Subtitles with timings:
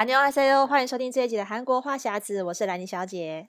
[0.00, 3.48] 안녕하세요，欢迎收听这一集的韩国话匣子，我是兰妮小姐，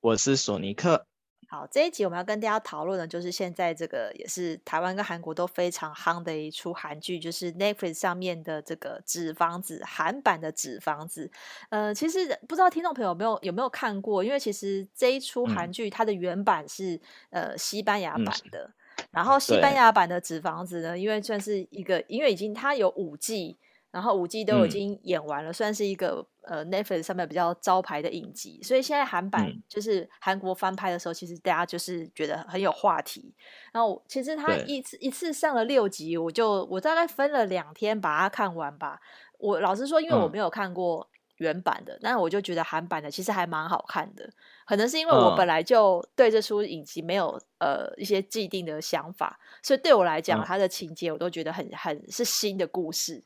[0.00, 1.06] 我是索尼克。
[1.48, 11.26] 好，这一集我们要跟大家讨论的，就是现在这个也是台湾跟韩国都非常夯的一出韩剧，就是 Netflix 上面的这个《纸房子》韩版的《纸房子》。
[11.70, 16.96] 呃，其实不知道听众朋友有没有有没有看过，因为其实这一出韩剧它的原版是、
[17.30, 23.56] 嗯、呃西班牙版的，嗯、然后西班牙版的《纸房子》呢，因为算是一个，因为已经它有五季。
[23.93, 33.35] 然后五季都已经演完了，嗯、算是一个呃 Netflix 上面比较招牌的影集，所以现在韩版就是韩国翻拍的时候，其实大家就是觉得很有话题。
[33.71, 38.99] 然后其实他一次一次上了六集，我就我大概分了两天把它看完吧。
[39.37, 44.27] 我老实说，因为我没有看过原版的，但我就觉得韩版的其实还蛮好看的。
[44.65, 53.23] 可能是因为我本来就对这出影集没有呃一些既定的想法，所以对我来讲，它的情节我都觉得很很是新的故事。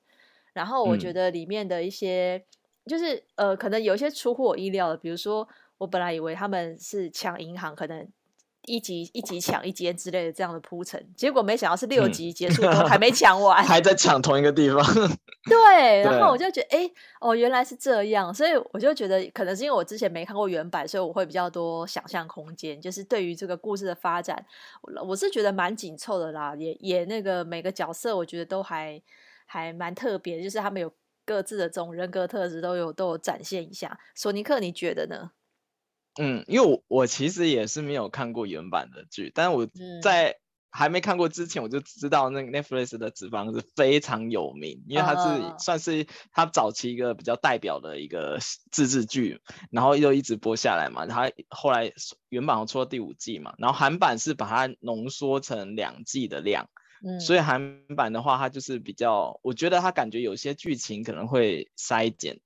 [0.57, 2.43] 然后我觉得里面的一些，
[2.83, 8.07] 嗯、就是呃，可能有一些出乎我意料的，比如说我本来以为他们是抢银行，可能
[8.63, 14.83] 一集一集抢一间之类的这样的铺陈，结果没想到是六集结束都还没抢完， 还在抢同一个地方。
[15.47, 16.91] 对，然后我就觉得，哎，
[17.21, 24.43] 哦，原来是这样，所以我就觉得，可能是因为我之前没看过原版，所以我会比较多想象空间，就是对于这个故事的发展，
[24.81, 28.99] 我，我是觉得蛮紧凑的啦，也也那个每个角色，我觉得都还。
[29.47, 30.93] 还蛮特别，就是他们有
[31.25, 33.99] 各自的这种人格特质，都有都有展现一下。
[34.13, 35.31] 索尼克，你觉得呢？
[36.19, 39.67] 嗯，因为我我其实也是没有看过原版的剧，但是我
[40.01, 40.35] 在
[40.69, 48.39] 还没看过之前，我就知道那个 Netflix 的《纸房子》非常有名，因为它是算是它早期一个比较代表的一个
[48.71, 49.39] 自制剧，
[49.71, 51.05] 然后又一直播下来嘛。
[51.05, 51.91] 它后来
[52.29, 56.69] 原版出了第五季嘛，然后韩版是把它浓缩成两季的量。
[57.03, 62.39] 嗯，所以韩版的话，它就是比较，我觉得它感觉有些剧情可能会筛减，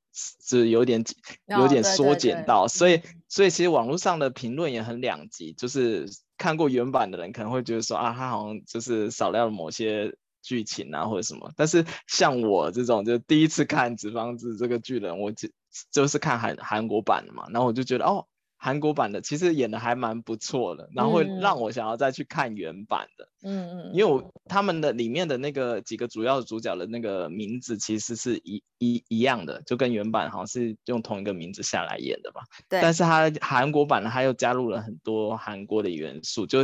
[0.48, 1.04] 就是有点
[1.48, 6.06] 有点缩减到，所以所以其实网络上的评论也很两极，就是
[6.38, 15.50] 看过原版的人可能会觉得说啊，他好像就是少掉了某些剧情啊或者什么，但是像我这种就第一次看《纸房子》这个剧的人，我就
[15.92, 18.28] 就是看韩韩国版的嘛，然后我就觉得哦。
[18.64, 23.28] 韩国版的其实演的还蛮不错的，然后会让我想要再去看原版的。
[23.42, 32.42] 嗯嗯，因为我他们的里面的那个几个主要主角的那个名字其实是一一一样的，就跟原版好像是用同一个名字下来演的吧。
[32.70, 32.80] 对。
[32.84, 36.64] 但是他韩国版的他又加入了很多韩国的元素，就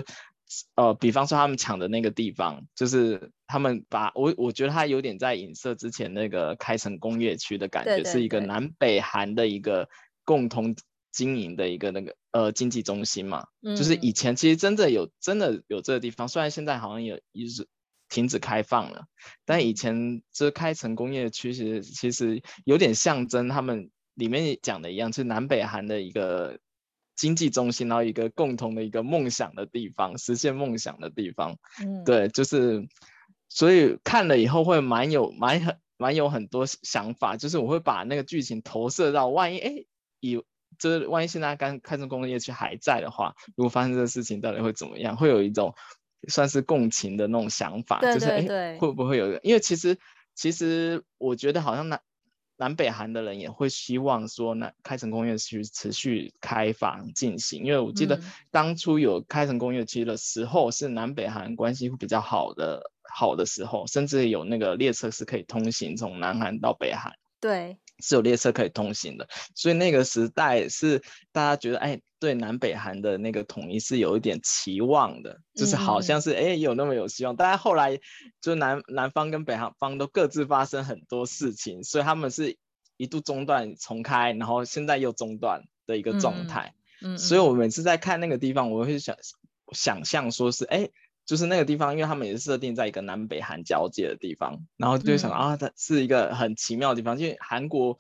[0.76, 9.90] 呃，比方说他们抢的那个地方，就是他们把我我觉得他有点在影射之前那个开城工业区的感觉，对对对，是一个南北韩的一个
[10.24, 10.76] 共同。
[11.18, 17.68] 经营的一个那个呃经济中心嘛，嗯、就是以前其实真的有真的有这个地方，虽然现在好像也一直
[18.08, 19.08] 停止开放了，
[19.44, 26.60] 但以前这开城工业区其实其实有点象征他们里面讲的一样，就是南北韩的一个
[27.16, 31.58] 经济中心，然后一个共同的一个梦想的地方，实现梦想的地方。
[31.84, 32.88] 嗯，对，就是
[33.50, 39.74] 所以看了以后会蛮有蛮很蛮有很多想法，就是我会把那个剧情投射到万一哎
[40.20, 40.40] 以。
[40.78, 45.18] 就是万一现在刚开城工业区还在的话，如果发生这个事情，到底会怎么样？
[45.18, 45.74] 会有一种
[46.28, 49.40] 算是共情的那种想法，对对对，就是哎，会不会有？
[49.40, 49.98] 因为其实
[50.36, 52.02] 其实我觉得好像南
[52.58, 57.64] 南北韩的人也会希望说，那开城工业区持续开放进行。
[57.64, 58.20] 因为我记得
[58.52, 67.14] 当初有开城工业区的时候，是南北韩关系会比较好的好的时候，甚至有那个列车是可以通行从南韩到北韩。
[67.40, 67.78] 对。
[68.00, 77.36] 是有列车可以通行的，所以那个时代是大家觉得，哎，对南北韩的那个统一是有一点期望的，就是好像是，哎，有那么有希望。
[77.36, 78.00] 但是后来，
[78.42, 82.58] 就南南方跟北方都各自发生很多事情，所以他们是
[82.98, 86.74] 一度中断重开，然后现在又中断的一个状态。
[87.02, 89.16] 嗯，嗯，所以我每次在看那个地方，我会想
[89.74, 90.90] 想象说是，哎。
[91.28, 97.20] 就是那个地方，因为他们也是设定在一个南北韩交界的地方，然后就想、嗯、啊，它是一个很奇妙的地方。
[97.20, 98.00] 因为韩国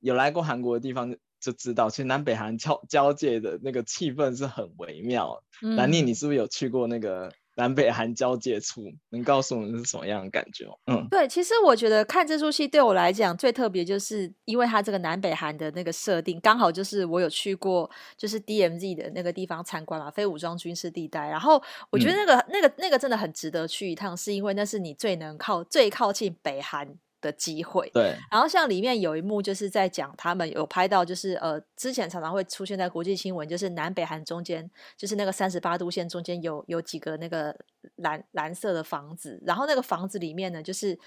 [0.00, 5.42] 有来过韩国的地方就知道，其实南北韩交交界的那个气氛是很微妙。
[5.60, 7.32] 兰、嗯、妮，你是不是有去过那个？
[7.58, 10.64] 南北韩交界处，能告诉我们是什么样的感觉？
[10.86, 21.28] 嗯，对，其实我觉得看这出戏对我来讲最特别，就是因为它这个南北韩的那个设定，刚好就是我有去过，就是 DMZ 的那个地方参观嘛，非武装军事地带。
[21.28, 21.60] 然后
[21.90, 26.88] 我觉得那个、嗯、那个那个真的很值得去一趟，是因为那是你最能靠最靠近北韩
[27.20, 28.14] 的机会，对。
[28.30, 37.56] 然后像里面有一幕就是在讲他们有拍到，就是呃，之前常常会出现在国际新闻，就是南北韩中间，就是那个三十八度线中间有有几个那个
[37.96, 40.98] 蓝蓝色的房子，然后那个房子里面呢，就是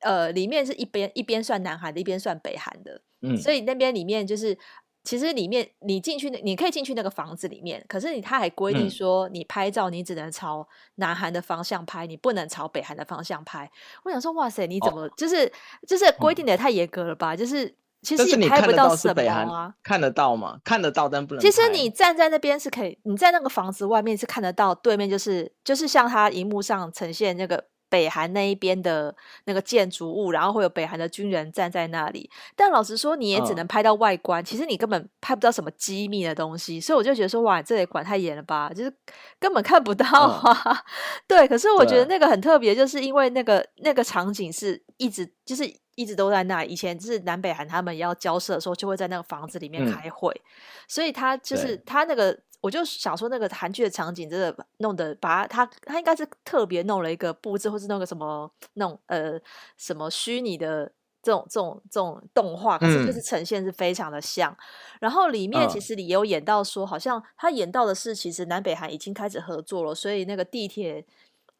[0.00, 3.00] 呃，里面是一边一边算南韩的，一边算北韩的。
[3.22, 4.56] 嗯，所以那边里面就是。
[5.04, 13.70] 其实里面你进去，你可以进去那个房子里面，可是你他还规定说，你拍照你只能朝南韩的方向拍，嗯、你不能朝北韩的方向拍。
[14.04, 15.52] 我想说，哇塞，你怎么、哦、就是
[15.86, 17.34] 就是规定的也太严格了吧？
[17.34, 20.58] 嗯、就是其实也拍不到什么啊，看得到吗？
[20.64, 21.40] 看得到，但不能。
[21.42, 27.64] 其实你站在那边是可以，你在那个房子外面是看得到，对面就是就是像他荧幕上呈现那个。
[27.94, 29.14] 北韩那一边的
[29.44, 32.28] 那个建筑物，然后会有北韩的军人站在那里。
[32.56, 36.80] 但老实说，你也只能拍到外观，嗯、其实你根本拍不到什么机密的东西。
[36.80, 38.68] 所以我就觉得说，哇，这也管太严了吧？
[38.74, 38.92] 就是
[39.38, 40.52] 根本看不到啊。
[40.64, 40.76] 嗯、
[41.28, 45.62] 对，可是我觉得那个很特别，就是因为那个那个场景是一直就是
[45.94, 46.64] 一直都在那。
[46.64, 50.50] 以前就是南北韩他们要交涉的时候，就会在那个房子里面开会，嗯、
[50.88, 52.36] 所以他就是他那个。
[52.64, 59.38] 我就想说，那个韩剧的场景真的弄得把它，它应该是特别弄了一个布置，或是弄个什么那种呃
[59.76, 60.90] 什么虚拟的
[61.22, 64.50] 这种这种这种动画，可是就是呈现是非常的像。
[64.50, 64.56] 嗯、
[65.00, 71.04] 然后里面其实也有演到说，好像他演到的是，其实南北韩已经开始合作了，所以那个地铁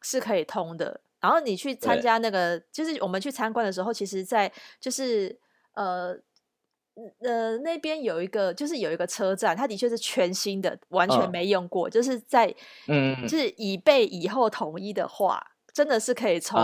[0.01, 0.99] 是可以通的。
[1.21, 4.51] 然后你去参加那个，就是我们去参观的时候，其实在
[4.81, 5.39] 就是
[5.75, 6.19] 呃。
[7.23, 11.87] 呃，那边有一个，就是有一个车站，它的确是全新的，完全没用过。
[11.87, 12.55] 哦、就是在，
[12.87, 16.59] 嗯，就是以备以后统一的话，真的是可以从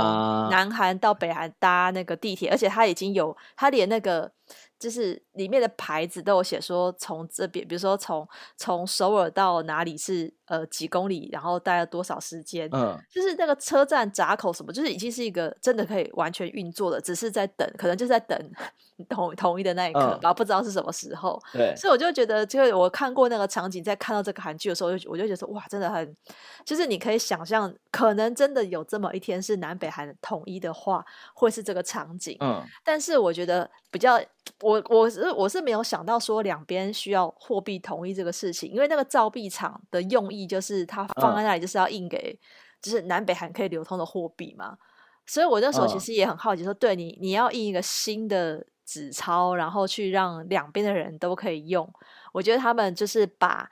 [0.51, 4.33] 南韩到北韩搭那个地铁，啊、而且它已经有，它连那个。
[4.81, 18.51] 就是里面的牌子都有写说，从这边，比如说从从首尔到哪里是呃几公里，然后待了多少时间，嗯，就是那个车站闸口什么，就是已经是一个真的可以完全运作的，只是在等，可能就是在等
[19.09, 21.39] 统统一的那一刻然后、不知道是什么时候。
[21.53, 26.17] 对，所以我就觉得，就我看过那个场景，在看到这个韩剧的时候，我就我就觉得说，哇，真的很，
[26.65, 31.05] 就是你可以想象，可能真的有这么一天是南北韩统一的话，
[31.35, 32.37] 会是这个场景。
[32.41, 34.21] 嗯，但是我觉得比较。
[34.63, 42.39] 我我是我是没有想到说两边需要货币统一这个事情，因为那个造币厂的用意就是它放在那里就是要印给，
[42.83, 44.77] 就是南北韩可以流通的货币嘛。
[45.25, 51.91] 所以我那时候其实也很好奇说，对你你要印一个新的纸钞，然后去让两边的人都可以用。
[52.33, 53.71] 我觉得他们就是把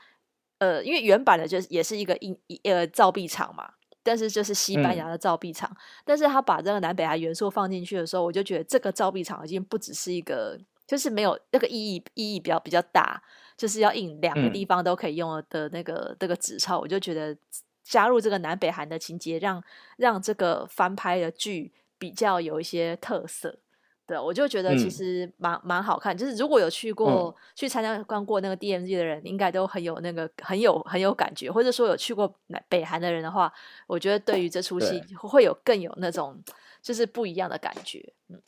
[0.59, 3.69] 呃，因为原版的就是也是一个印呃造币厂嘛，
[4.03, 10.59] 但是就是西班牙的造币厂，嗯、但是他把这个南北韩元素放进去的时候，我就觉得这个造币厂已经不只是一个。
[10.89, 13.23] 就是没有那个意义，意义比较比较大，
[13.59, 17.37] 就是要印两个地方都可以用的那个、嗯、这个纸钞，我就觉得
[17.85, 19.63] 加入这个南北韩的情节，让
[19.99, 23.59] 让这个翻拍的剧比较有一些特色。
[24.09, 26.17] 对，我就觉得其实蛮蛮、嗯、好看。
[26.17, 33.53] 就是如果有去过、嗯、去参加观过那个 DMZ 的人，应该都很有那个很有很有感觉，或者说有去过南北韩的人的话，
[33.87, 36.43] 我觉得对于这出戏会有更有那种
[36.81, 38.15] 就是不一样的感觉。
[38.31, 38.41] 嗯。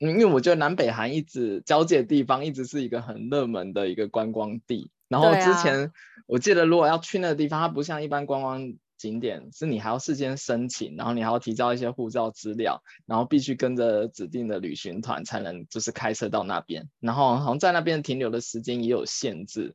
[0.00, 4.92] 嗯，因为我觉得南北韩一直交界的地方一直是一个很热门的一个观光地。
[5.08, 5.90] 然后之前
[6.26, 16.86] 我记得，如果要去那个地方，它不像一般观光景点，是你还要事先申请，然后你还要提交一些护照资料，然后必须跟着指定的旅行团才能就是开车到那边。
[17.00, 19.74] 然后好像在那边停留的时间也有限制。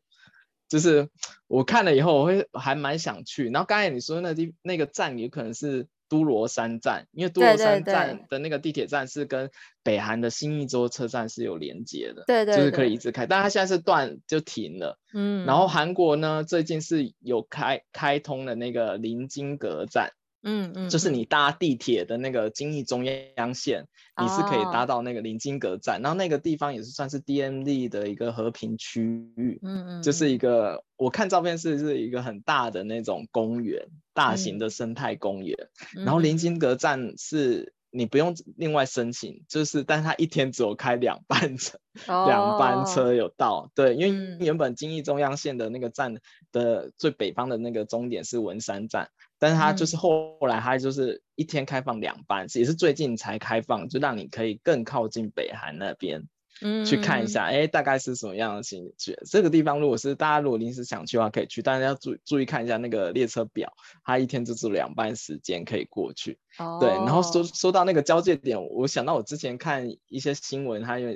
[0.67, 1.09] 就是
[1.47, 3.49] 我看了以后，我会还蛮想去。
[3.49, 5.87] 然后刚才你说那地那个站有可能是。
[6.13, 9.49] 都罗山站，因为都罗山站的那个地铁站是跟
[9.81, 14.99] 北韩的新义州车站是有连接的，对，对对，就是可以一直开，但它现在是断就停了。
[15.11, 20.11] 嗯，然后韩国呢，最近是有开开通了那个临津阁站。
[20.43, 29.01] 嗯嗯，就是你搭地铁的那个京义中央线，嗯、你是可以搭到那个临津阁站，哦、然后那个地方也是算是 DMD 的一个和平区
[29.35, 35.57] 域，嗯嗯，就是一个我看照片是是一个很大的那种公园，大型的生态公园，
[35.95, 46.15] 嗯、然后临津阁站是你不用另外申请，就是但是它一天只有开两班车，两、哦、班车有到，对，因为原本京义中央线的那个站
[46.51, 49.09] 的最北方的那个终点是文山站。
[49.37, 56.27] 但是它就是后来，它就是一天开放两班，嗯、也是最近才开放，就让你可以更靠近北韩那边，
[56.63, 59.17] 嗯，去看一下，哎、嗯，大概是什么样的情节。
[59.29, 63.71] 这个地方如果是大家如果临时想去的话，可以去，但是要注注意看一下那个列车表，
[64.03, 66.39] 它一天就只有两班时间可以过去。
[66.57, 71.09] 哦，对，然后说说到那个交界点，我想到我之前看一些新闻，他有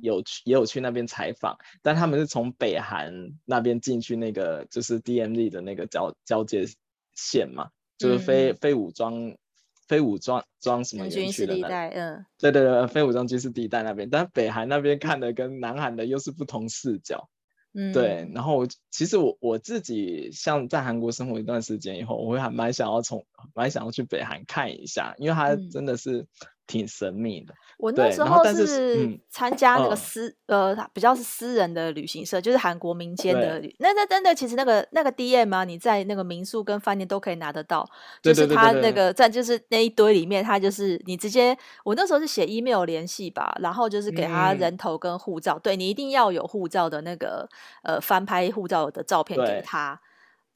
[0.00, 3.12] 有去也有去那边采访，但他们是从北韩
[3.44, 6.66] 那边进去那个就是 DMZ 的那个交交界。
[7.20, 9.34] 线嘛，就是非、嗯、非武装、
[9.88, 17.28] 非武装装什么军事地带，嗯，对对对，非武装军事地带那边，但北韩那边看的跟南韩的又是不同视角，
[17.72, 18.30] 嗯，对。
[18.34, 26.26] 然后其实我我自己像在韩国生活一段时间以后，我会还蛮想要从蛮想要去北韩看一下，因为它真的是
[26.68, 27.52] 挺神秘的。
[27.78, 33.74] 我那时候是参加那个私、嗯、呃比较是私人的旅行社，就是韩国民间的旅。
[33.78, 37.88] 那那真的其实那个那个 DM 啊，你在那个民宿跟饭店都可以拿得到。
[38.22, 45.56] 就是他那个在就是那一堆里面，他就是你直接我那时候是写 email 联系吧，然后就是给他人头跟护照。
[45.56, 47.48] 嗯、对你一定要有护照的那个
[47.82, 50.00] 呃翻拍护照的照片给他。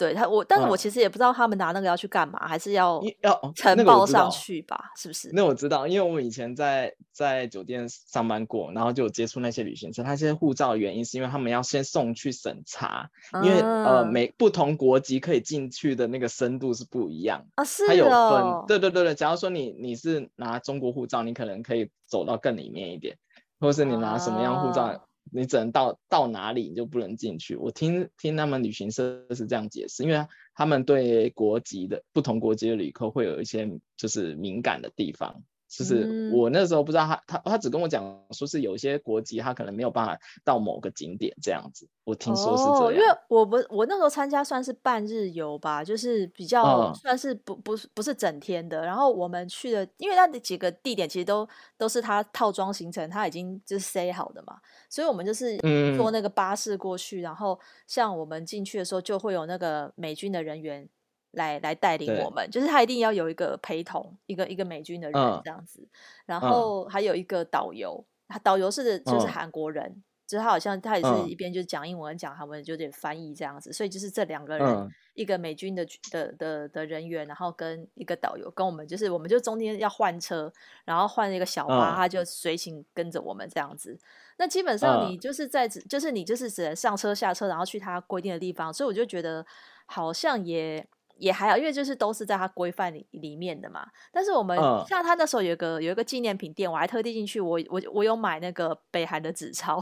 [0.03, 4.77] 对他，我但是我其实也不知道他们拿那个要去干嘛，嗯、还是要要呈报上去吧？
[4.77, 5.31] 那个、是不是？
[5.33, 23.17] 那我知道，因为我们以前在在酒店上班过，然后就有接触那些旅行社，他现在护照的原因是因为他们要先送去审查，嗯、因为呃每不同国籍可以进去的那个深度是不一样啊，是哦，它有分，对对对对，假如说你你是拿中国护照，你可能可以走到更里面一点，
[23.61, 24.83] 或是你拿什么样护照。
[24.83, 24.99] 啊
[25.31, 27.57] 你只能到到哪里，你就不能进去。
[27.57, 35.43] 我听听他们旅行社是这样解释，因为他们对国籍的不同国籍的旅客会有一些就是敏感的地方。
[35.79, 42.85] 就是我那时候不知道他他他只跟我讲说是有一些国籍他可能没有办法到某个景点这样子，我听说是这样。
[42.85, 48.85] 哦，因为我不我那时候参加算是半日游吧，就是比较算是不不不是整天的。
[48.85, 51.49] 然后我们去的，因为那几个地点其实都
[51.79, 54.59] 都是他套装行程，他已经就是 say 好的嘛，
[54.91, 55.57] 所以我们就是
[55.97, 60.87] 坐那个巴士过去，然后像我们进去的时候就会有那个美军的人员。
[61.33, 65.89] 来来带领我们，就是他一定要有一个陪同，一个一个美军的人这样子，嗯、
[66.27, 80.53] 然后还有一个导游，他导游是就是韩国人，嗯、就是他好像他也是一边就是讲英文讲韩文，就有点翻译这样子，所以就是这两个人，嗯、一个美军的的的的人员，然后跟一个导游跟我们，就是我们就中间要换车，
[80.85, 83.99] 然后换一个小巴，嗯、他就随行跟着我们这样子。
[84.37, 89.47] 那基本上你就是在，就是你就是只能上车下车，然后去他规定的地方，所以我就觉得
[89.87, 90.87] 好像也。
[91.17, 93.87] 也还好，因为就是都是在它规范里里面的嘛。
[94.13, 99.81] 但是我们、嗯、像他那时候有个有一个纪念品店，我还特地进去，我我我有买那个北韩的纸钞，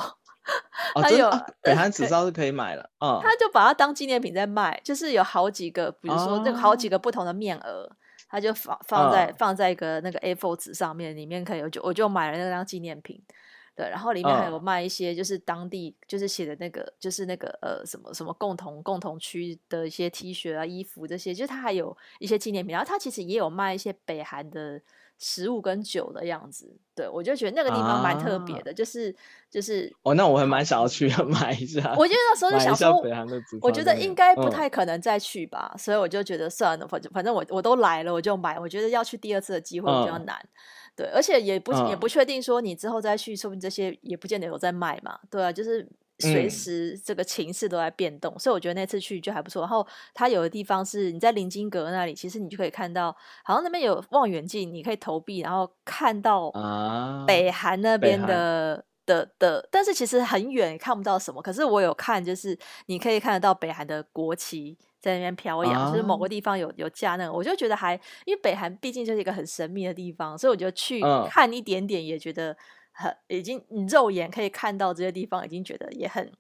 [0.95, 7.91] 还、 哦、有、啊、北韩纸钞是可以买了，嗯，他就把它当纪念品在卖，就是有好几个，比如说那个好几个不同的面额，
[8.29, 13.23] 他、哦、就放放在、嗯、放在一个那个 A4 纸上面，里面可以，我就我就买了那个当纪念品。
[13.77, 22.73] 对，然后里面还有卖一些，就是当地就是写的那个，嗯、就是那个呃什么什么共同共同区的一些 T 恤啊、衣服这些，就是它还有一些纪念品。
[22.75, 24.79] 然后它其实也有卖一些北韩的
[25.17, 26.77] 食物跟酒的样子。
[26.95, 29.15] 对，我就觉得那个地方蛮特别的，啊、就是
[29.49, 31.95] 就是哦，那我还蛮想要去 买一下。
[31.97, 38.59] 我觉得那时候就想说，北韩的我觉得应该不太可能再去吧，嗯、所以我就觉得算了，反正反正我我都来了，我就买。
[38.59, 40.37] 我觉得要去第二次的机会比较难。
[40.37, 40.49] 嗯
[40.97, 45.19] 对，而且也不、嗯、也不确定说你之后再去，说不定这些也不见得有在卖嘛。
[45.31, 49.63] 对啊，就是随时这个情势都在变动，嗯、所以我觉得那次去就还不错。
[49.63, 56.53] 然后它有的地方是你在临津阁那里，其实你就可以看到，好像那边有望远镜，你可以投币，然后看到
[57.27, 61.43] 北韩那边的、啊、的的，但是其实很远看不到什么。
[61.43, 64.79] 可是我有看，就是你可以看得到北韩的国旗。
[65.01, 67.95] 在那边飘扬，啊、就是某个地方有有架那个，我就觉得还，
[68.27, 71.01] 因为北韩毕竟就是一个很神秘的地方，所以我觉得去
[71.31, 72.55] 看一点点也觉得
[72.93, 76.31] 很，已经你肉眼可以看到这些地方，已经觉得也很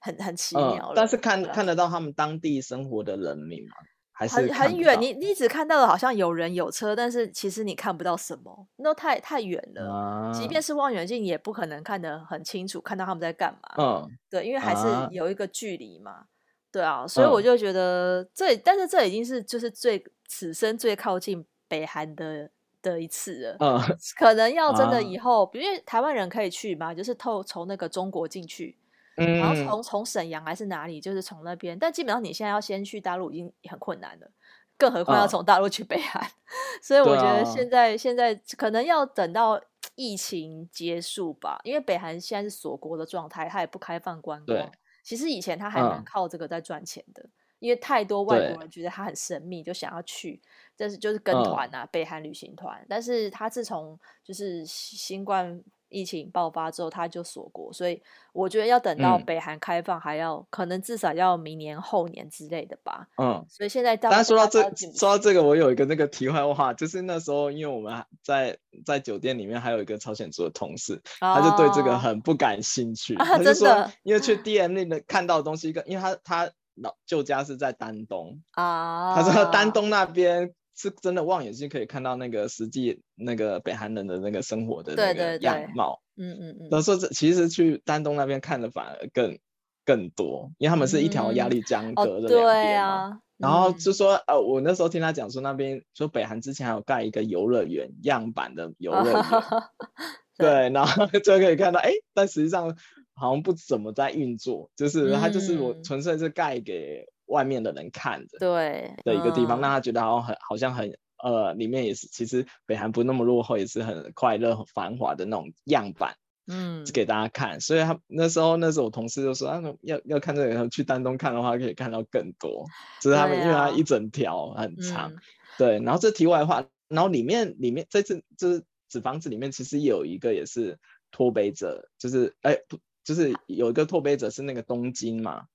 [0.00, 0.94] 很很奇妙了。
[0.94, 3.76] 嗯、但是看看得到他们当地生活的人民吗？
[4.18, 4.98] 还是很很远？
[4.98, 9.92] 你你只看到了好像有人有车，但是其实你看不到什么，那太太远了。
[9.92, 13.74] 啊、即便是望远镜也不可能看得很清楚，看到他们在干嘛。
[13.76, 16.24] 嗯，对，因为还是有一个距离嘛。
[16.72, 23.56] 对啊，所以我就觉得这，嗯、但是这已经是就是最此生最靠近北韩的的一次了。
[23.60, 28.78] 嗯，可能要真的以后，因为台湾人可以去嘛，就是透从那个中国进去，
[29.16, 31.78] 嗯、然后从从沈阳还是哪里，就是从那边。
[31.78, 34.30] 但基本上你现在要先去大陆已经很困难了，
[34.76, 36.22] 更何况要从大陆去北韩。
[36.22, 36.30] 嗯、
[36.82, 39.60] 所以我觉得现在、啊、现在可能要等到
[39.94, 44.70] 疫情结束吧，因为北韩现在是锁国的状态，它也不开放观光。
[45.02, 47.30] 其实以前他还蛮靠这个在赚钱的，嗯、
[47.60, 50.42] 因为太多外国人觉得他很神秘，就想要去，
[50.76, 52.84] 但是就是跟团啊，嗯、北韩旅行团。
[52.88, 58.02] 但是他自从就是新冠疫情爆发之后，他就锁国，所以
[58.32, 63.06] 我觉得要等到北韩开放，还要、嗯、可能至少要明年后年之类的吧。
[63.16, 64.62] 嗯，所以现在当然说到这
[64.92, 73.14] 说到这个，我有一个那个题外话，就是那时候因为我们在在酒店里面还有一个朝鲜族的同事，哦、他就对这个很不感兴趣。
[73.14, 80.52] 啊、 他就说，因为去 DM 那个看到的东西，一个因为他他老旧家是在丹东啊，他说丹东那边。
[80.76, 86.68] 是真的望远镜可以看到那个实际那个北韩人的那个生活的那个样貌，嗯嗯嗯。
[86.70, 89.38] 他说这其实去丹东那边看的反而更
[89.84, 93.20] 更多，因为他们是一条鸭绿江隔着两边嘛。
[93.38, 99.22] 然后就说，嗯、呃，我那时候听他讲说，那边说北韩之前还有盖一个游乐园样板的游乐园，
[100.38, 102.74] 对，然后就可以看到，哎，但实际上
[103.14, 116.16] 好像不怎么在运作，就是他就是我纯粹是盖给外面的人看的，对的一个地方，让他觉得好像很好像很呃，里面也是其实北韩不那么落后，也是很快乐、很繁华的那种样板。
[116.48, 122.64] 嗯，给大家看，所以他那时候那时候我同事就说，啊，要要看这个，去丹东看的话，可以看到更多。
[123.02, 125.18] 就是他们，啊、因为它一整条很长，嗯、
[125.58, 125.80] 对。
[125.80, 130.78] 然后这题外话，然后里面里面这次就是纸房子里面其实有一个也是
[131.10, 135.46] 脱北者，就是哎不，就是有一个脱北者是那个东京嘛。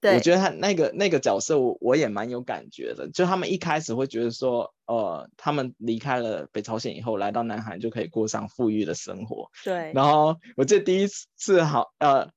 [0.00, 3.10] 对，我觉得他那个那个角色我，我我也蛮有感觉的。
[3.10, 9.50] 就他们一开始会觉得说，呃，他们离开了北朝鲜以后，来到南韩就可以过上富裕的生活。
[9.64, 9.92] 对。
[9.92, 12.30] 然后我记得第一次好，呃，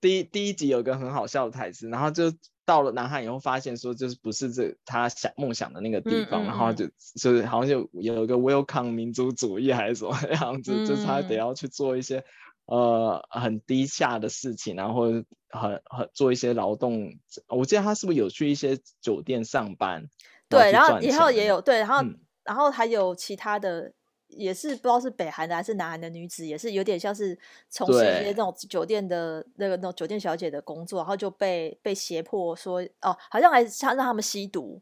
[0.00, 2.32] 第一第一集有个很好笑的台词，然后就
[2.64, 6.86] 到了南韩以后，发现说就是不是这他想梦想的那个地方，嗯嗯嗯，然后就
[7.20, 12.24] 就是好像就有一个 welcome 民族主义还是什么样子，就是他得要去做一些。
[12.72, 15.02] 呃，很低下的事情，然后
[15.50, 17.12] 很很做一些劳动。
[17.48, 20.08] 我记得他是不是有去一些酒店上班？
[20.48, 23.92] 对，然后以后也有对，然后、嗯、然后还有其他的，
[24.28, 27.38] 也是不知道是北韩的还是南韩的女子，也是有点像是
[27.68, 34.80] 从事一些那种酒店的那个那种酒店小姐的工作，然后就被被胁迫说哦，好像还像让他们吸毒。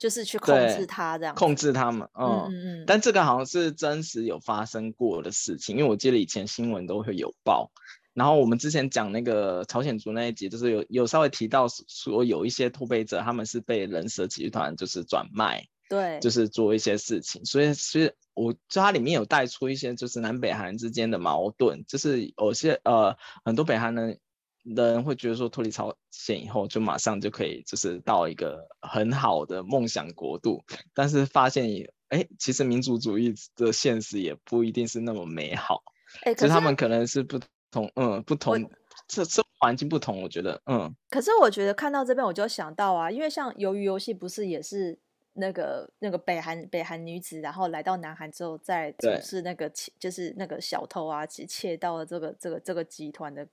[0.00, 2.84] 就是去控制他这样，控制他们，嗯嗯嗯。
[2.86, 7.70] 但这个好像是真实有发生过的事情，因为我记得以前新闻都会有报。
[8.14, 17.44] 然后我们之前讲那个朝鲜族那一集，就是有有稍微提到说有一些脱北者他们是被人蛇集团就是转卖，对，就是做一些事情。
[17.44, 23.14] 所以其实我就它里面有带出一些就是南北韩之间的矛盾，就是有些呃
[23.44, 24.18] 很多北韩人。
[24.62, 30.62] 人会觉得说脱离朝鲜以后就马上就可以就是到一个很好的梦想国度，
[30.94, 35.82] 但是发现也哎，其实民族主义的现实也不一定是那么美好。
[36.24, 37.40] 哎，可是他们可能是不
[37.70, 38.68] 同，嗯，不同，
[39.06, 40.92] 这这环境不同，我觉得，嗯。
[41.08, 44.98] 可是我觉得看到这边我就想到啊，因为像鱿鱼游戏不是也是
[45.34, 49.70] 那个那个北韩北韩女子，然后来到南韩之后再从事那个
[50.00, 53.46] 就是那个小偷啊，其窃盗了这个这个这个集团的。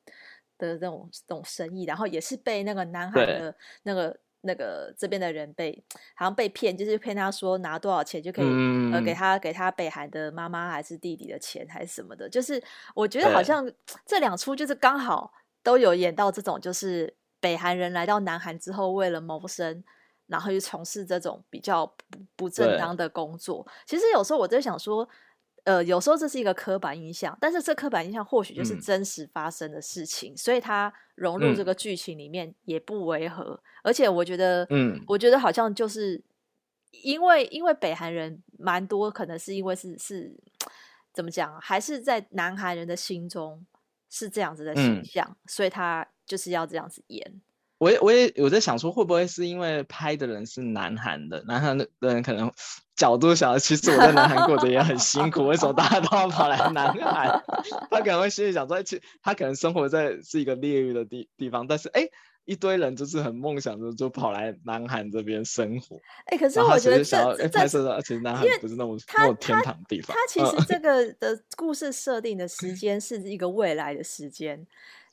[0.57, 5.83] 的那种这种生意，然后也是被那个南韩的那个那个这边的人被
[6.15, 12.61] 好像被骗，就是骗他说拿多少钱就可以、嗯、呃给他给他北韩的妈妈还是弟弟的钱还是什么的，就是
[12.95, 13.69] 我觉得好像
[14.05, 15.31] 这两出就是刚好
[15.63, 19.83] 都有演到这种，就是北韩人来到南韩之后为了谋生，
[20.27, 23.67] 然后去从事这种比较不不正当的工作。
[23.85, 25.07] 其实有时候我在想说。
[25.67, 33.43] 呃，有时候这是一个刻板印象，但是这刻板印象或许就是真实发生的事情，嗯、所以它融入这个剧情里面也不违和。
[33.43, 36.23] 嗯、而且我觉得，嗯，我觉得好像就是
[36.91, 40.33] 因为因为北韩人蛮多，可能是因为是是
[41.11, 43.65] 怎么讲，还是在南韩人的心中
[44.09, 47.41] 是这样子的形象，嗯、所以他就是要这样子演。
[47.77, 52.51] 我也我也有在想说，会不会是因为拍的人是南韩的，南韩的人可能
[52.95, 57.43] 角度想，其实我在南韩过得也很辛苦，为什么大家都要跑来南韩？
[57.91, 62.09] 他可能会心里想说，其实他可能生活在是一个劣质的地地方，但是哎，
[62.45, 65.99] 一堆人就是很梦想着就跑来南韩这边生活。
[66.25, 70.17] 哎，可是我觉得想要拍摄的，其实南韩不是那么那么天堂地方。
[70.17, 74.65] 他其实这个的故事设定的时间是一个未来的时间。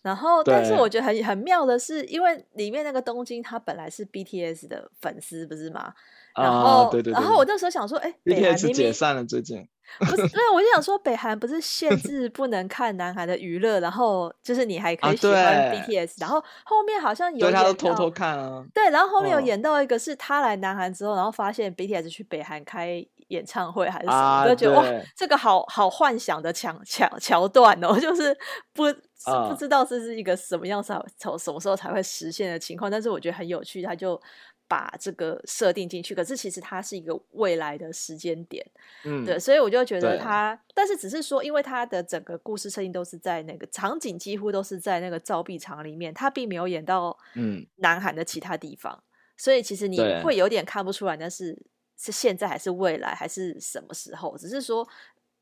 [0.05, 5.95] 然后，但是我觉得很很妙的是，因为里面那个东京他本来是 BTS 的粉丝，不是吗？
[6.37, 7.11] 然后，对对。
[7.13, 9.67] 然后我那时候想说，哎，BTS 解散了最近。
[9.99, 18.65] 不是，对，我就想说，北韩不是限 制不能看南韩的娱乐，然后就是你还可以喜欢 BTS，然后后面好像有对他都偷偷看啊。
[18.75, 24.85] 对，然后后面有演到一个是他来南韩之后，然后发现 BTS 去北韩开演唱会还是什么，我就觉得哇，
[25.17, 28.37] 这个好好幻想的桥桥桥段哦， 就是
[28.73, 28.85] 不。
[29.27, 34.21] Uh, 不知道这是一个什么样才从什么时候才会实现的情况，但是我觉得很有趣，他就
[34.69, 36.15] 把这个设定进去。
[36.15, 38.63] 可是其实它是一个未来的时间点，
[39.05, 49.03] 嗯，对，所以我就觉得他，但是只是说，因为他的整个故事设定都是在那个场景，几乎都是在那个造币厂里面，他并没有演到嗯南韩的其他地方，嗯，
[49.39, 51.59] 所以其实你会有点看不出来，那是
[51.97, 54.37] 是现在还是未来还是什么时候？
[54.37, 54.87] 只是说，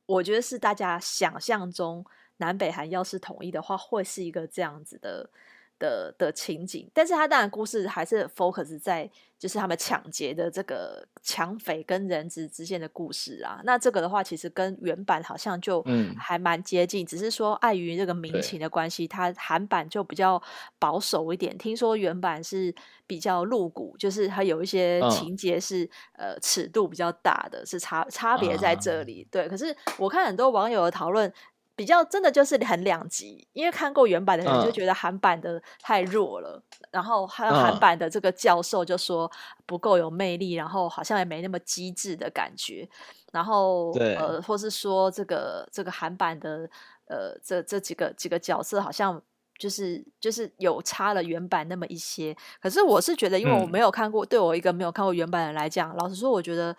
[0.07, 2.05] 我觉得是大家想象中。
[2.38, 5.31] 南北韩要是统一的话，会是一个这样子的
[5.79, 9.09] 的的情景，但是他当然故事还是 focus 在
[9.43, 13.61] 就是他们抢劫的这个抢匪跟人质之间的故事啊。
[13.65, 15.85] 那这个的话，其实跟原版好像就
[16.17, 20.41] 还蛮接近，嗯、只是说碍于这个民情的关系，它韩版就比较
[20.79, 21.59] 保守一点。
[21.59, 22.73] 听说原版是
[23.05, 25.83] 比较露骨，就是它有一些情节是、
[26.19, 29.27] 嗯、呃尺度比较大的，是差差别在这里。
[29.29, 31.33] 啊、对，可是我看很多网友的讨论。
[31.75, 39.31] 比较真的就是很两极，因为看过原版的人就觉得韩版的太弱了，嗯、然后还有韩版的这个教授就说
[39.65, 42.87] 不够有魅力，然后好像也没那么机智的感觉，
[43.33, 44.15] 然后对。
[44.17, 46.69] 呃，或是说这个这个韩版的
[47.07, 49.21] 呃这这几个几个角色好像
[49.59, 56.77] 就是就是有差了原版那么一些，可是我是觉得，因为我没有看过，嗯、对我一个没有看过原版的人来讲，老实说，我觉得。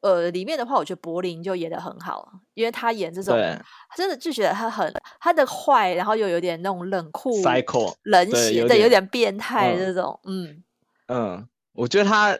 [0.00, 3.36] 呃，里面的话，我觉得柏林就演的很好，因为他演这种，
[3.96, 10.62] 真的就觉得他很他的坏，然后又有点那种冷酷、Psycho, 冷血的，有，有点变态这种，嗯
[11.08, 12.38] 嗯，我觉得他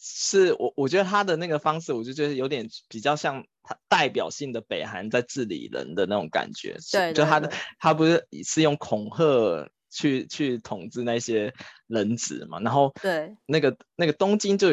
[0.00, 11.52] 是我，我觉得他的那个方式，我就觉得有点比较像他代表性的北韩在治理人的那种感觉，对，对，对，就他的他不是是用恐吓去去统治那些
[11.88, 13.34] 人质嘛，然后对。
[13.46, 14.68] 那个那个东京就。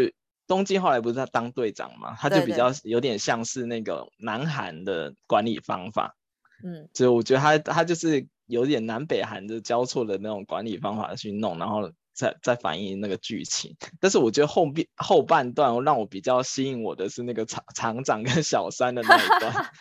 [0.48, 6.16] 东京后来不是他当队长嘛，他就比较有点像是那个南韩的管理方法，
[6.64, 13.76] 嗯，所以我觉得他他就是有点南北韩的交错的那种管理方法去弄，然后再再反映那个剧情。
[14.00, 19.54] 但是我觉得后边后半段让我比较吸引我的是那个厂厂长跟小三的那一段。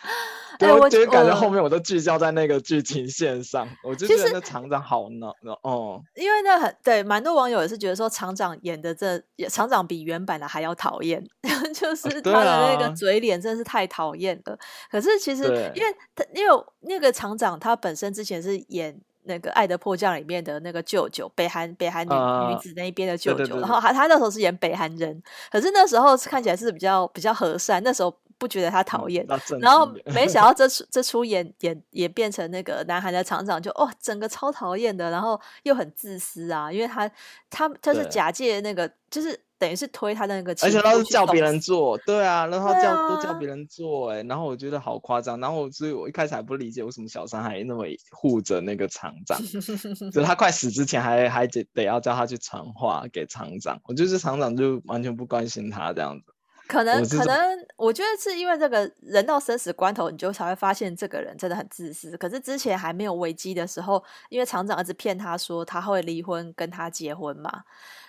[0.59, 6.01] 对，我就感觉后面我都聚焦在那个剧情线上，我，就觉得那厂长好闹哦。
[6.15, 11.23] 因为那很对，蛮多网友也是觉得说厂长演的这厂长比原版的还要讨厌，
[11.73, 14.53] 就是他的那个嘴脸真的是太讨厌了。
[14.53, 14.57] 啊、
[14.89, 15.43] 可是其实
[15.75, 28.17] 因为他因为那个厂长他本身之前是演那个《爱的迫降》里面的那个舅舅，北韩北韩女、啊、女子那一边的舅舅，然后他他那时候是演北韩人，可是那时候看起来是比较比较和善，那时候。
[28.37, 37.09] 不觉得他讨厌，嗯、然后没想到这 出这出演演也变成那个南韩的厂长就，就哦整个超讨厌的，然后又很自私啊，因为他
[37.49, 49.41] 他他是假借那个，就是等于是推他的那个，而且他是叫别人做，对啊，然后叫、啊、都叫别人做，哎，然后我觉得好夸张，然后所以我一开始还不理解为什么小三还那么护着那个厂长，
[50.13, 56.33] 就他快死之前还还得得要叫他去传话给厂长，我就是厂长就完全不关心他这样子。
[56.67, 62.15] 可能可能，我觉得是因为这个人到生死关头，你就才会发现这个人真的很自私。
[62.17, 67.63] 可是之前还没有危机的时候，因为厂长一直骗他说他会离婚跟他结婚嘛，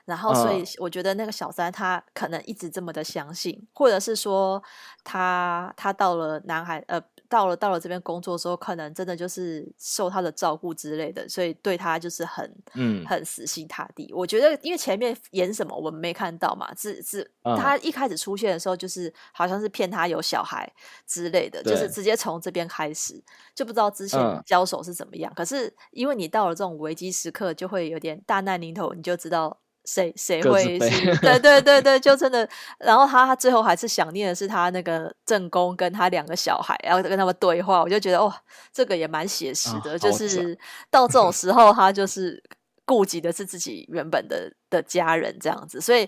[0.05, 4.63] 然后所以我觉得那个小三他可能一直这么的相信，或者是说
[5.05, 7.03] 他他到了南海呃。
[7.29, 14.11] 到了到了这边工作的时候，可能真的就是受他的照顾之类的，所以对他就是很嗯很死心塌地。
[14.15, 20.71] 我觉得因为前面演什么我们没看到嘛，只是他一开始出现的时候就是好像是骗他有小孩
[21.07, 23.23] 之类的，就是直接从这边开始，
[23.55, 25.33] 就不知道之前交手是怎么样。
[25.37, 29.59] 可是因为你到了这种危机时刻，就会有点大难临头，你就知道。
[29.89, 31.17] 谁谁会是？
[31.17, 32.47] 对对对对，就真的。
[32.79, 37.83] 然后他他最后还是想念的是他那个正宫跟他两个小孩，然后跟他们对话。
[37.83, 38.31] 我就觉得哦，
[38.71, 40.59] 这个也蛮写实的，哦、就是
[40.91, 42.43] 到这种 时候，他就是
[42.85, 45.81] 顾及的是自己原本的的家人这样子。
[45.81, 46.07] 所以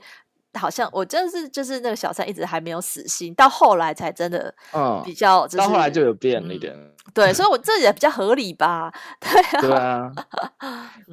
[0.59, 4.55] 好像我真的是就是那个小三一直还没有死心，到后来才真的
[5.03, 6.75] 比较、就是，到后来就有变了一点。
[6.75, 8.93] 嗯、对，所以我这也比较合理吧？
[9.19, 10.13] 对啊，对啊。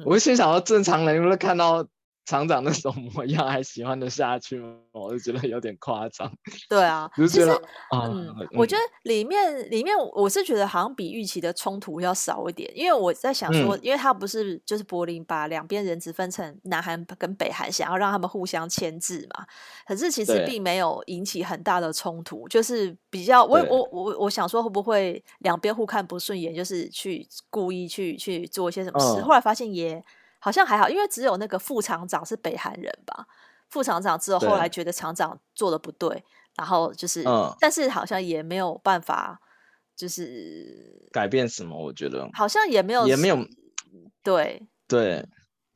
[0.04, 1.82] 我心想到正常人如果看到。
[2.28, 4.76] 厂长那种模样还喜欢的下去吗？
[4.92, 6.30] 我就觉得有点夸张。
[6.68, 19.46] 对啊， 就觉得其实嗯，嗯我觉得里面里面我是觉得好像比预期的冲突要少一点，因为我在想说，嗯、因为他不是就是柏林把两边人质分成南韩跟北韩，想要让他们互相牵制嘛。
[19.86, 30.04] 可是其实并没有引起很大的冲突，就是比较我我我我想说会不会两边互看不顺眼，就是去故意去去做一些什么事，嗯、后来发现也。
[30.38, 33.26] 好像还好，因为只有那个副厂长是北韩人吧？
[33.68, 36.24] 副厂长之后后来觉得厂长做的不对，对
[36.56, 39.40] 然后就是，嗯、但是好像也没有办法，
[39.94, 41.76] 就是改变什么？
[41.76, 43.36] 我觉得好像也没有，也没有，
[44.22, 45.26] 对对。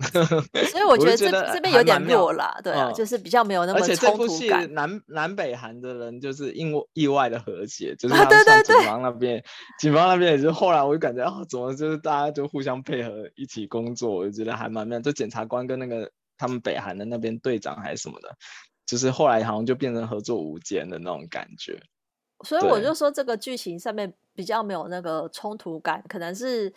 [0.70, 4.10] 所以我觉得这这边有点弱了，对啊，就是比较没有那么冲突感。
[4.10, 9.42] 而且这部戏南南北韩的人就是意意外的和谐，就是他们像警方那边，
[9.78, 14.98] 警方那边也是后来我就感觉哦，怎么就是大家就互相配合一起工作，我就觉得还蛮妙。
[15.00, 18.28] 就检察官跟那个他们北韩的那边队长还是什么的，
[18.86, 21.80] 就是后来好像就变成合作无间的那种感觉。
[22.44, 26.72] 所以我就说这个剧情上面比较没有那个冲突感，可能是。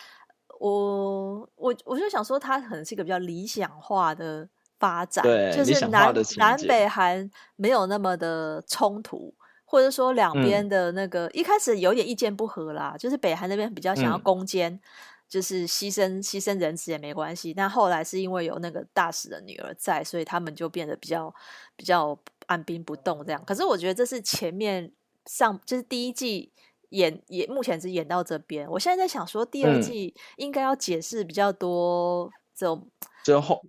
[0.60, 4.48] 我我我就想说，它可能是一个比较理想化的
[4.80, 9.34] 发展，对，就是南南北韩没有那么的冲突，
[9.66, 14.74] 或者说两边的那个、嗯、一开始有点意见不合啦，就是北韩那边比较想要攻坚。
[14.74, 14.80] 嗯
[15.28, 21.34] 就是牺牲牺牲人质也没关系，但后来是因为有那个大使的女儿在，所以他们就变得比较
[21.76, 23.44] 比较按兵不动这样。
[23.44, 24.90] 可是我觉得这是前面
[25.26, 26.52] 上就是第一季
[26.90, 32.90] 演也目前只演到这边，我现在在想说第二季应该要解释比较多这种
[33.24, 33.64] 最后。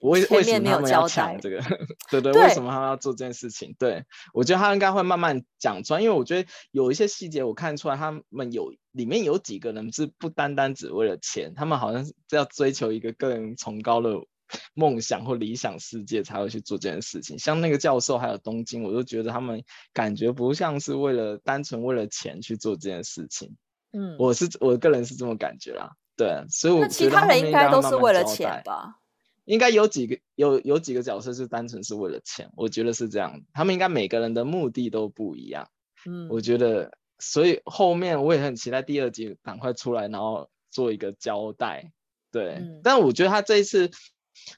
[0.00, 1.62] 为为什么他们要抢这个？
[2.10, 3.72] 对 对，对，为什么他们要做这件事情？
[3.78, 14.10] 对，我觉得他应该会慢慢讲出来，因为我觉得有一些细节我看出来，他们有里面有几个人是不单单只为了钱，他们好像是要追求一个更崇高的
[14.74, 17.38] 梦想或理想世界才会去做这件事情。
[17.38, 23.56] 像那个教授还有东京，我就觉得他们感觉不像是为了单纯为了钱去做这件事情。
[23.92, 25.90] 嗯，我是我个人是这么感觉啦。
[26.16, 28.96] 对，所以我觉得他人应该都是为了钱吧。
[29.44, 33.40] 应该有几个有有几个角色是单纯是为了钱，我觉得是这样。
[33.52, 35.68] 他们应该每个人的目的都不一样。
[36.04, 41.92] 嗯，我觉得，所以后面我也很期待第二集赶快出来，然后做一个交代。
[42.32, 43.88] 对，嗯、但我觉得他这一次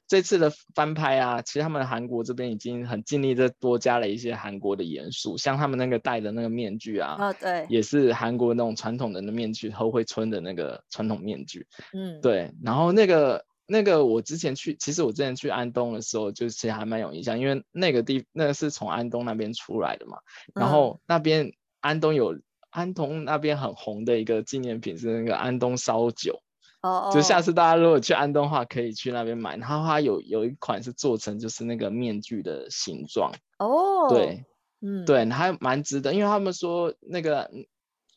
[0.06, 11.66] 这次的翻拍啊，其实他们韩国这边已经很尽力的多加了一些韩国的元素，像他们那个戴的那个面具啊，哦、对，也是韩国那种传统的那面具，后会村的那个传统面具。
[11.92, 13.44] 嗯，对，然后那个。
[13.70, 20.16] 那个我之前去，其实我之前去安东的时候，就其实还蛮有印象，因为那个地那个是从安东那边出来的嘛。
[20.54, 26.40] 然后那边安东有安东那边很红的一个纪念品是那个安东烧酒。
[26.82, 29.56] 哦，就下次大家如果去安东的话，可以去那边买。
[29.56, 33.32] 然后它有有一款是做成就是那个面具的形状。
[33.58, 34.44] 哦，对，
[34.80, 37.50] 嗯，对，还蛮值得，因为他们说那个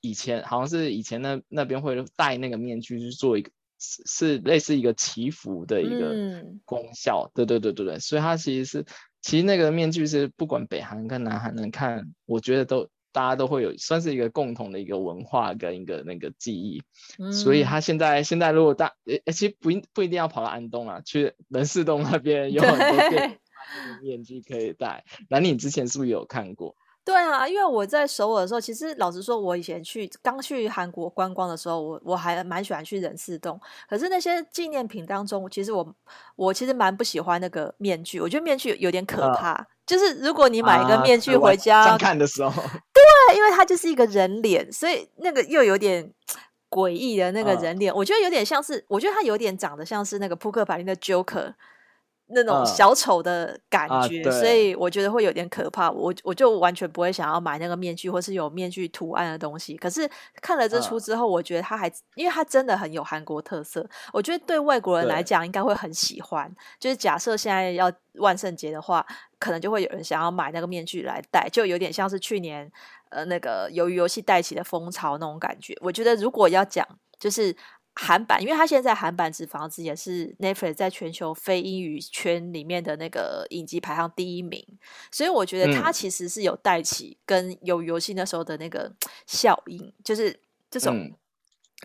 [0.01, 3.51] 以前好像是以前那那边会戴那个面具去做一个。
[3.83, 8.85] 是是类似一个祈福的一个功效，嗯、对对对对对，所以它其实是
[9.23, 16.81] 其实那个面具是不管北韩跟南韩人看，我觉得都大家都会有算是一个共同的一个文化跟一个那个记忆，
[17.19, 23.39] 嗯、所以他现在现在如果大诶其实不一不一定要跑到安东啊，去人事洞那边 有很多面
[24.01, 26.75] 面具可以戴，那你之前是不是有看过？
[27.03, 33.59] 对啊，因为我在首尔的时候，其实老实说，我以前去刚去韩国观光的时候，我我还蛮喜欢去仁寺洞。
[33.89, 35.95] 可是那些纪念品当中，其实我
[36.35, 39.53] 我其实蛮不喜欢那个面具，我觉得面具有点可怕。
[39.53, 42.63] 呃、就是如果你买一个面具回家，啊、看的时候，
[43.29, 46.11] 对，因为它就是一个人脸，所以那个又有点
[46.69, 51.53] 诡异的那个人脸，呃、我觉得有点像是，我觉得他有点长得像是那个扑克牌里的 Joker。
[52.33, 55.89] 那种小丑的感觉，所以我觉得会有点可怕。
[55.91, 59.75] 我我就完全不会想要买那个面具，或是有面具图案的东西。
[59.77, 60.09] 可是
[60.41, 63.87] 看了这出之后，我觉得他还，因为他真的很有韩国特色。
[64.13, 66.53] 我觉得对外国人来讲，应该会很喜欢。
[66.79, 69.05] 就是假设现在要万圣节的话，
[69.37, 72.71] 可能就会有人想要买那个面具来戴，就有点像是去年
[73.09, 75.77] 呃那个鱿鱼游戏带起的风潮那种感觉。
[75.81, 76.87] 我觉得如果要讲，
[77.19, 77.55] 就是。
[77.93, 84.65] 韩版，因为它现在韩版《纸房子》也是 Netflix 在全球非英语圈里面的那个影集排行第一名，
[85.11, 88.91] 所以我觉得它其实是有带起跟有游戏那时候的那个
[89.27, 91.11] 效应，就是这种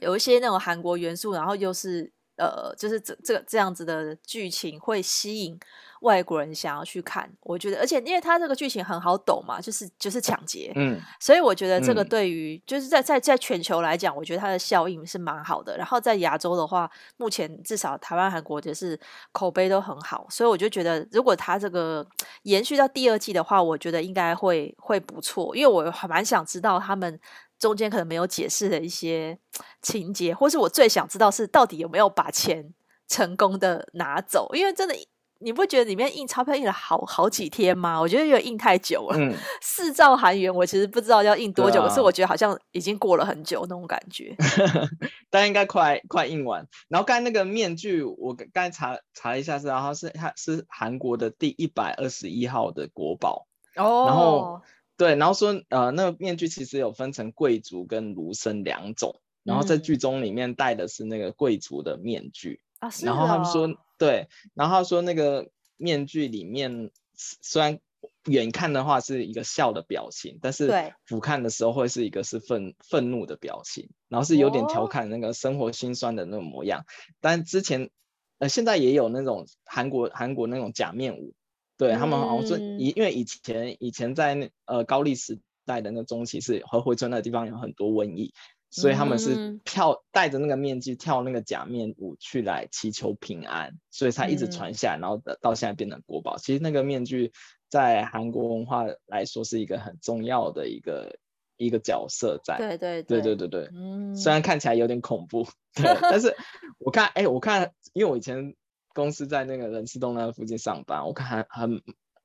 [0.01, 5.59] 有一些那种韩国元素，然后又是呃，就是这这个这样子的剧情会吸引。
[6.03, 15.75] 外国人想要去看，我觉得，而且因为他这个剧情很好懂嘛，就是就是抢劫，嗯，所以我觉得这个对于、嗯、就是在在在全球来讲，我觉得它的效应是蛮好的。
[15.77, 18.97] 然后在亚洲的话，目前至少台湾、韩国就是
[19.33, 22.07] 口碑都很好，所以我就觉得，如果他这个
[22.43, 27.19] 延续到第二季的话，我觉得应该会会不错，因为我还蛮想知道他们
[27.67, 29.37] 中间可能没有解释的一些
[29.83, 32.73] 情节，或是我最想知道是到底有没有把钱
[33.09, 34.95] 成功的拿走，因为真的。
[35.39, 38.01] 你不觉得里面印钞票印了好好几天吗？
[38.01, 39.19] 我觉得有点印太久了。
[39.19, 44.35] 嗯、 四兆韩元，我其实不知道要印多久，啊、可是我觉得好像已经过了很久那种感觉。
[45.29, 46.67] 但应该快快印完。
[46.89, 54.05] 然后刚才那个面具，我刚才查查了一下，是然后是它是韩国的第一百二十一号的国宝哦。
[54.07, 54.63] 然后
[54.97, 59.21] 对，然后说呃，那个面具其实有分成贵族跟儒生两种。
[59.43, 62.61] 然后在剧中里面戴的是那个贵族的面具。
[63.07, 67.79] 然后他们说，对，然后他说那个面具里面虽然
[68.25, 70.67] 远看的话是一个笑的表情，但是
[71.05, 76.81] 俯瞰的时候会是一个是愤愤怒的表情，然后是有点调侃那个生活辛酸的那种模样。
[76.81, 76.85] 哦、
[77.21, 77.91] 但之前
[78.39, 81.35] 呃现在也有那种韩国韩国那种假面舞，
[81.77, 88.33] 对、嗯、他们好像说以因为以前以前在那呃高丽时代的那中期是河回村那地方有很多瘟疫。
[88.69, 96.37] 所以他们是跳戴着那个面具跳那个假面舞去来祈求平安，所以才一直传下来，然后到现在变成国宝。
[96.37, 97.33] 其实那个面具
[97.71, 101.17] 在韩国文化来说是一个很重要的一个
[101.57, 102.59] 一个角色在。
[102.59, 106.37] 对对对对对对，嗯，虽然看起来有点恐怖， 对，但是
[106.79, 108.55] 我看哎，我看，因为我以前
[108.97, 111.83] 公司在那个仁寺洞那附近上班，我看很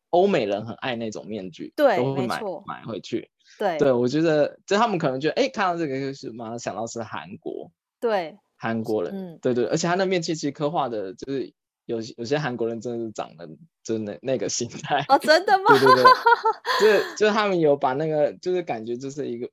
[0.10, 3.30] 欧美人很爱那种面具，对，都会买，买回去。
[3.60, 11.54] 对对，我觉得就他们可能觉得，哎，看到这个就是马上想到是韩国，对，韩国人，嗯，对对，而且他那面具其实刻画的，就是
[11.86, 13.50] 有有些韩国人真的是长得
[13.84, 15.66] 真的那个形态哦，真的吗？
[15.68, 16.04] 对对对，
[16.80, 19.50] 就是就是他们有把那个，就是感觉就是一个。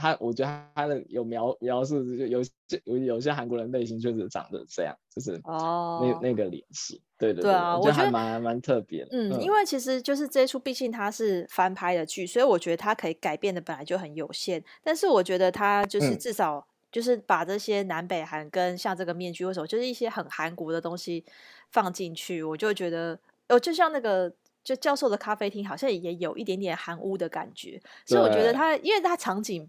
[0.00, 2.42] 他我觉得他的有描描述，就有
[2.84, 9.08] 有有些韩国人类型确实长得这样，就是哦，那那个脸型，对对对，我觉得还蛮蛮特别的。
[9.12, 14.64] 嗯，嗯，因为其实就是这一出，毕竟它是翻拍的剧，所以我觉得它可以改变的本来就很有限。
[14.82, 21.24] 但是我觉得它就是至少就是把这些南北韩跟像这个面具，为什么就是一些很韩国的东西
[21.70, 24.32] 放进去，我就觉得哦，就像那个。
[24.62, 29.68] 就教授的咖啡厅好像也有一点点韩屋的感觉，所以我觉得他，因为他场景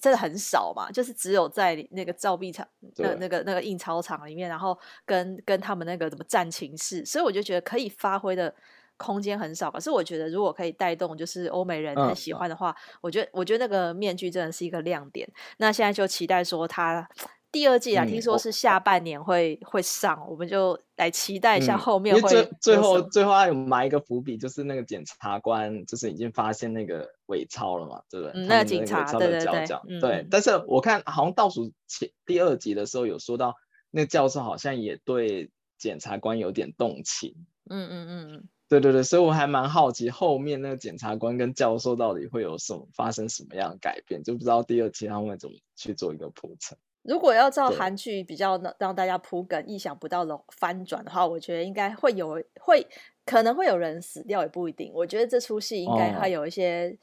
[0.00, 8.54] 真的很少嘛，就是只有在那个造币厂、那那个那个印钞厂里面，然后跟跟他们那个什么战情室，所以我就觉得可以发挥的
[8.96, 9.70] 空间很少。
[9.70, 15.28] 可是我觉得如果可以带动，就是欧美人很喜欢的话，嗯、我觉得我觉得那个面具真的是一个亮点。
[15.56, 17.08] 那现在就期待说它。
[17.50, 22.28] 第二季啊，听说是下半年会、嗯、会上，我们就来期待一下后面会、嗯。
[22.28, 28.32] 最最后最后还有埋一个伏笔，就是那个检察官就是已经发现那个伪钞了嘛，对不对？
[28.34, 30.26] 嗯、那个警察的对对对，对。
[30.30, 33.54] 但是我看好像倒数前第二集的时候有说到，
[33.90, 37.34] 那个教授好像也对检察官有点动情。
[37.70, 46.76] 嗯嗯嗯嗯，对对对，所以我还蛮好奇后面那个检察官跟教授到底会有什么发生什么样的改变，就不知道第二期他们会怎么去做一个铺陈。
[47.08, 52.86] 如果要照韩剧比较让大家铺梗、意想不到的翻转的话，我觉得应该会有会
[53.24, 54.92] 可能会有人死掉，也不一定。
[54.94, 56.96] 我觉得这出戏应该会有一些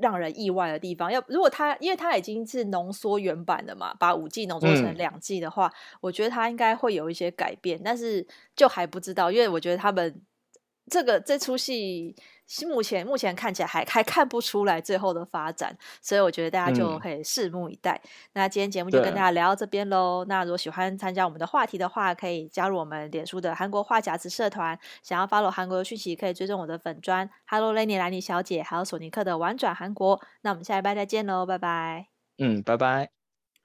[0.00, 1.10] 让人意外的地方。
[1.10, 10.20] 要如果他因为他已经是浓缩原版的嘛，把五季浓缩成两季的话，嗯，我觉得他应该会有一些改变，但是就还不知道，因为我觉得他们
[10.88, 12.16] 这个这出戏。
[12.66, 18.00] 目前目前看起来还还看不出来最后的发展，所以我觉得大家就可以拭目以待。
[18.02, 20.24] 嗯、那今天节目就跟大家聊到这边喽。
[20.26, 24.78] 那如果喜欢参加我们的话题的话，可以加入我们脸书的韩国话匣子社团。
[25.02, 30.18] 想要 follow 韩国的讯息，可以追踪我的粉专 Hello Lenny 兰妮小姐，还有索尼克的玩转韩国。
[30.40, 32.06] 那我们下一拜再见喽，拜拜。
[32.38, 33.17] 嗯，拜拜。